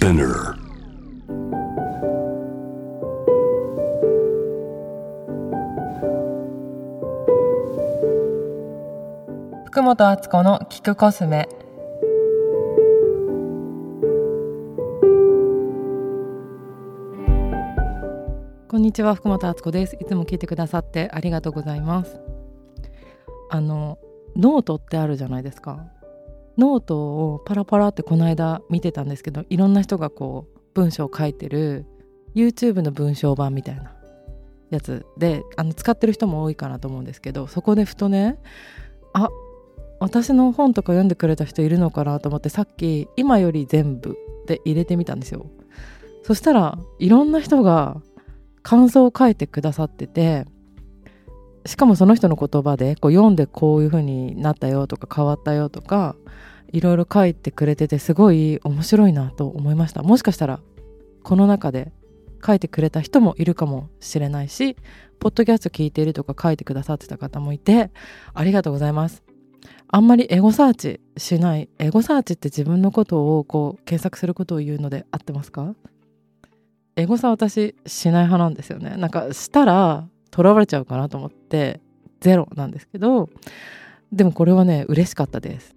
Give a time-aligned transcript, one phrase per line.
[0.00, 0.54] Spinner.
[9.66, 11.46] 福本敦子の聞くコスメ。
[18.68, 19.98] こんにちは福本敦子です。
[20.00, 22.18] いつも聞いてくださってありがとうございます。
[23.50, 23.98] あの
[24.34, 25.90] ノートってあるじゃないですか
[26.60, 31.86] ノートをパラパラってこの間見てたんですけどいろんな人がこう文章を書いてる
[32.34, 33.92] YouTube の文章版みたいな
[34.70, 38.38] やつであの使ってる人も多いかなと思うんですけどそこでふとね
[39.14, 39.28] あ
[39.98, 45.46] 私の本とか読んでくれた人いるのかなと思ってさっき「今より全部」って入れてみたんですよ。
[46.22, 48.00] そしたらいろんな人が
[48.62, 50.44] 感想を書いてくださってて
[51.66, 56.16] しかもその人の言葉でこう読んでこういう風になったよとか変わったよとか
[56.72, 60.02] いろいろ書いてくれててすごい面白いなと思いました。
[60.02, 60.60] もしかしたら
[61.22, 61.92] この中で
[62.44, 64.76] 書いてくれた人もいるかもしれないし
[65.18, 67.90] ポッドキャスト聞いているとか書いてくださってた方もいて
[68.32, 69.22] ありがとうございます。
[69.92, 75.74] あんまりエゴサーチしないエゴサーチって自分のことをこう検索することを言うので合ってますか？
[76.96, 78.96] エゴサ私しない派なんですよね。
[78.96, 81.80] なんかしたら囚われちゃうかなと思って
[82.20, 83.28] ゼロなんですけど
[84.12, 85.74] でもこれはね嬉しかったです。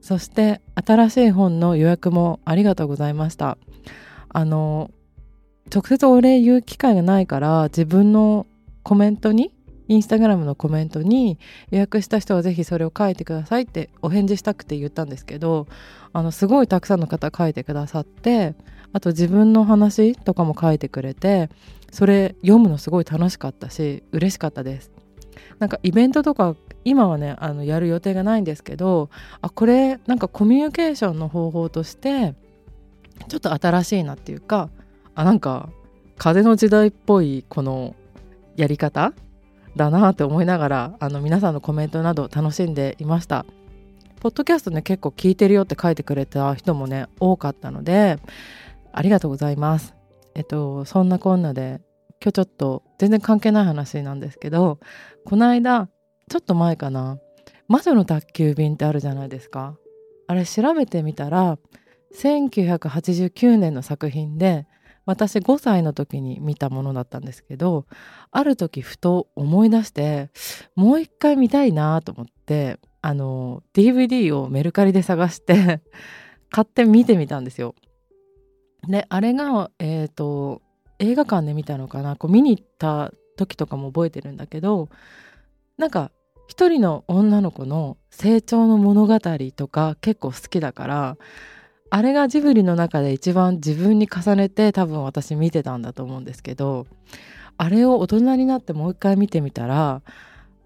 [0.00, 3.58] そして新しい本の予約もありがとうございました。
[4.28, 4.90] あの
[5.72, 8.46] 直接お礼言う機会がないから自分の
[8.82, 9.52] コメントに
[9.90, 11.36] インスタグラムのコメントに
[11.72, 15.66] 予約した人はぜひそれを書いてくださいってお返事したくて言ったんですけど
[16.12, 18.54] あのすごいたくさんの方書いてくださって
[18.92, 21.50] あと自分の話とかも書いてくれて
[21.90, 24.92] それ読むのすごい楽しかったし嬉しかったです。
[25.58, 26.54] なんかイベントとか
[26.84, 29.10] 今はねあのやる予定がないんですけど
[29.40, 32.34] あこれなんかコミュニケーションの方法として
[33.26, 34.70] ちょっと新しいなっていうか
[35.16, 35.68] あなんか
[36.16, 37.96] 風の時代っぽいこの
[38.54, 39.14] やり方
[39.76, 43.46] だなって思いながらあの皆さんのコメントなど楽しんでいました。
[44.20, 48.18] ポッドキャストね結構聞いてるよって書いてくれた人もね多かったので
[48.92, 49.94] ありがとうございます。
[50.34, 51.80] えっとそんなこんなで
[52.22, 54.78] 今日ちょっと全然関係ない話なんですけど
[55.24, 55.88] この間
[56.28, 57.18] ちょっと前かな
[57.66, 59.76] 魔女の宅急便ってあるじゃないですか。
[60.26, 61.58] あれ調べてみたら
[62.14, 64.66] 1989年の作品で
[65.06, 67.86] 私5歳の時に見たものだったんですけど
[68.30, 70.30] ある時ふと思い出して
[70.76, 75.80] もう一回見たいなと思ってあの DVD をメルカリで探して
[76.50, 77.74] 買って見てみたんですよ。
[78.88, 80.62] であれがえ、ー、と
[80.98, 82.16] 映画館で見たのかな？
[82.16, 84.88] こう見に行った時とかも覚えてるんだけど
[85.76, 86.10] なんか
[86.46, 89.18] 一人の女の子の成長の物語
[89.54, 91.16] とか結構好きだから
[91.90, 96.86] あれがジブリの中で一番自分に重ねて多分私見てたんだと思うんですけど
[97.58, 100.02] あれを大人になってもう一回見てみたら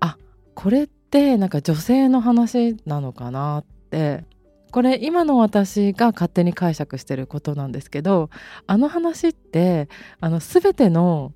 [0.01, 0.19] あ
[0.55, 4.25] これってなんか女性の話なのかなって
[4.71, 8.29] これ今の私が勝手に解釈してることなんですけど
[8.67, 9.89] あの話って
[10.21, 11.33] あの全ての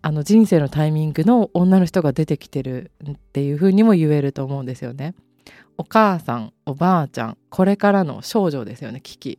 [0.00, 5.14] あの人生のタイミングの女の人が出てきてるっていうふうにも言えると思うんですよね。
[5.78, 9.38] お母さんおばあちゃんこれからの少女ですよね危機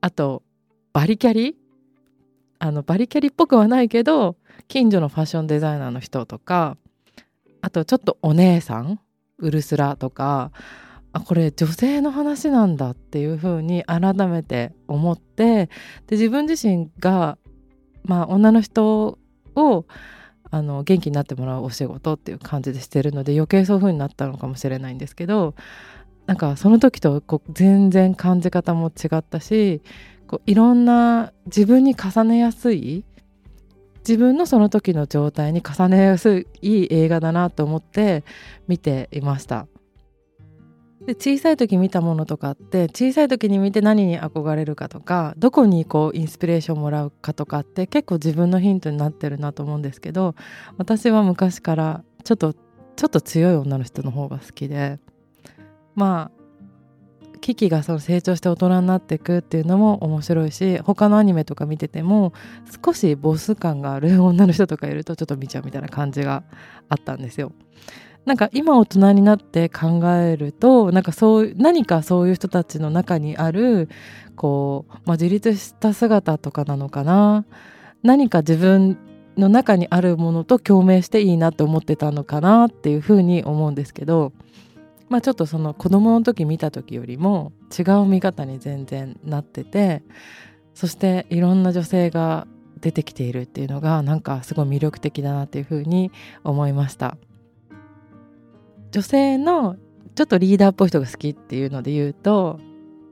[0.00, 0.42] あと
[0.92, 1.56] バリキャリ？
[2.58, 4.36] あのバリキャリっぽくはないけど
[4.68, 6.76] 近所のファッションデザイナーの人とか
[7.62, 9.00] あとちょっとお姉さん
[9.38, 10.50] ウルスラとか
[11.12, 15.66] あこれ女性の話なんだっていうふうに改めて思って
[16.06, 17.38] で自分自身が
[18.04, 19.18] まあ女の人
[19.54, 19.86] を
[20.50, 25.54] あの元気になってもらうお仕事っていう感じでしてるので余計そういう風になったのかもしれないんですけど
[26.26, 29.82] なんかその時とこう全然感じ方も違ったし
[30.26, 33.04] こういろんな自分に重ねやすい
[34.00, 38.24] 自分のその時の状態に重ねやすい映画だなと思って
[38.66, 39.66] 見ていました。
[41.06, 50.34] で小さい時見たものとかって小さい時に見て何に憧れるかとかどこにこうインスピレーションもらうかとかって結構自分のヒントになってるなと思うんですけど
[50.76, 54.98] 私は昔からちょっとちょっと強い女の人の方が好きで
[55.94, 56.40] まあ
[57.40, 62.34] キキがその成長して大人になっていくっていうのも面白いし他のアニメとか見てても
[62.84, 66.44] 少しボス感がある女の人とかいるとちょっと見ちゃうみたいな感じが
[66.88, 67.52] あったんですよ。
[68.26, 73.88] なんか今大人になって考えるとなんかそう何かそういう人たちの中にある
[74.36, 77.44] こう、まあ、自立した姿とかなのかな。
[78.02, 78.98] 何か自分
[79.36, 84.32] の中にあるものと共鳴していいなって思ってたのかなっていうふうに思うんですけど
[85.10, 90.02] まあ、ちょっとその子供の時見た時よりも違う見方に全然なってて
[90.72, 92.46] そしていろんな女性が
[92.80, 96.12] 出てきているっていうのがなんかすごい魅力的だなっていうふうに
[96.44, 97.18] 思いました。
[98.90, 99.76] 女性の
[100.14, 102.58] ちょっとリーダーっぽい人が好きっていうので言うと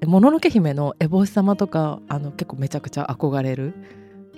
[0.07, 3.75] もののけ姫の烏帽子様とかあの結構めちゃくちゃ憧れる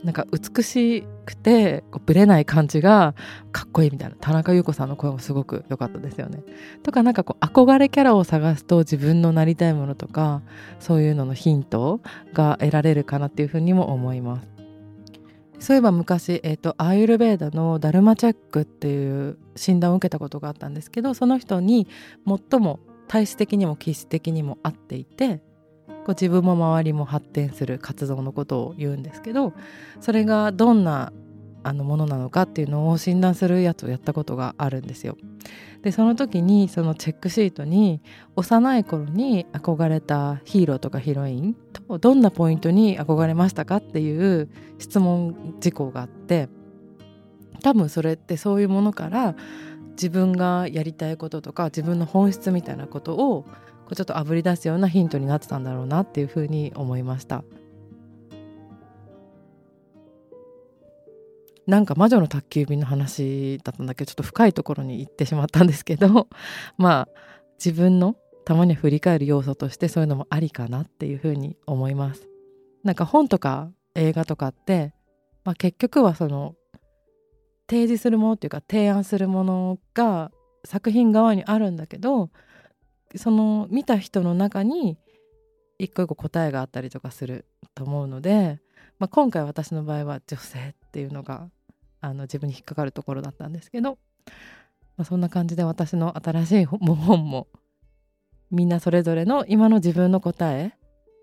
[0.04, 3.14] なんか美しくてこうブレない感じが
[3.52, 6.42] かっこいいみたいな田中優子さんの声もすごく良かったですよね。
[6.82, 10.40] とかなんかこう憧れキャラを探すと自分のなりたいものとか
[10.78, 12.00] そういうののヒント
[12.32, 14.59] が得られるかなっていうふうにも思います。
[15.60, 21.86] そういえば昔、えーと、アーユルベーダのダルマチェックっていう診断を受けたことがあったんですけどその人に
[22.26, 25.42] 最も体質的にも気質的にも合っていて
[25.86, 29.52] こう自分も周りも発展する活動のことを言うんですけど
[30.00, 31.12] それがどんな
[31.62, 35.16] あのものなのかっていうのを診断するやつをやったことがあるんですよ。
[35.82, 38.02] でその時にそのチェックシートに
[38.36, 46.50] 幼い頃に憧れたヒーローとかヒロインとどんなポイントに憧れましたかっていう質問事項があって
[47.62, 49.34] 多分それってそういうものから
[49.92, 53.46] 自分がやりたいこととか自分の本質みたいなことを
[53.94, 57.42] ちょっとあぶり出すようなヒントになってたんだろうなっていうふうに思いました
[61.70, 66.26] なんか魔女の宅急便の話だったんだけどちょっと深いところに行ってしまったんですけど
[66.76, 67.08] まあ
[67.64, 72.28] 自分のたまには振り返る要素としてそういうのもありかなっていうふうに思います。
[72.82, 74.94] なんか本とか映画とかって、
[75.44, 76.56] まあ、結局はその
[77.68, 80.32] 提示するものっていうか提案するものが
[80.64, 82.30] 作品側にあるんだけど
[83.14, 84.98] その見た人の中に
[85.78, 87.46] 一個一個答えがあったりとかする
[87.76, 88.60] と思うので、
[88.98, 91.48] まあ、今回私の場合は女性っていうのが
[92.00, 93.98] あの自分に引っかかるところだったんですけど、
[94.96, 97.48] まあ、そんな感じで私の新しい本も
[98.50, 100.74] みんなそれぞれの今の自分の答え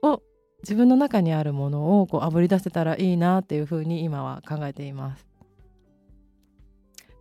[0.02, 0.22] を
[0.64, 5.28] 自分の中にあるものをこうあぶり出せたらいいなっていうふうに今は考えています。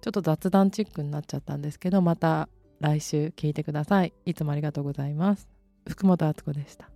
[0.01, 2.49] ちょっと雑談チックになっちゃったんですけどまた
[2.79, 4.13] 来週聞いてください。
[4.25, 5.49] いつもありがとうございます。
[5.89, 6.96] 福本敦子でした。